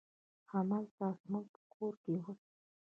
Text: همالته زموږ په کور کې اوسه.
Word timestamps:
همالته 0.51 1.07
زموږ 1.21 1.45
په 1.53 1.61
کور 1.73 1.93
کې 2.03 2.11
اوسه. 2.23 2.33